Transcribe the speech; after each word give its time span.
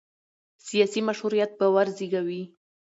سیاسي 0.67 1.01
مشروعیت 1.09 1.51
باور 1.59 1.87
زېږوي 1.97 2.43